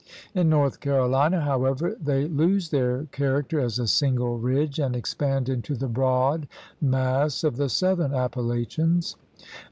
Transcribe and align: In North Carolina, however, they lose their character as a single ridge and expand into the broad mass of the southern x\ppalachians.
In 0.33 0.49
North 0.49 0.79
Carolina, 0.79 1.41
however, 1.41 1.95
they 2.03 2.27
lose 2.27 2.69
their 2.71 3.03
character 3.11 3.59
as 3.59 3.77
a 3.77 3.85
single 3.85 4.39
ridge 4.39 4.79
and 4.79 4.95
expand 4.95 5.47
into 5.47 5.75
the 5.75 5.87
broad 5.87 6.47
mass 6.81 7.43
of 7.43 7.55
the 7.55 7.69
southern 7.69 8.11
x\ppalachians. 8.11 9.13